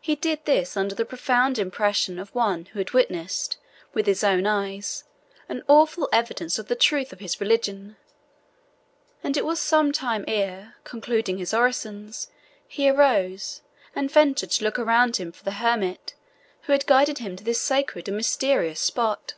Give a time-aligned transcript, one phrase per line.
[0.00, 3.58] He did this under the profound impression of one who had witnessed,
[3.94, 5.04] with his own eyes,
[5.48, 7.94] an awful evidence of the truth of his religion;
[9.22, 12.26] and it was some time ere, concluding his orisons,
[12.66, 13.62] he arose,
[13.94, 16.14] and ventured to look around him for the hermit,
[16.62, 19.34] who had guided him to this sacred and mysterious spot.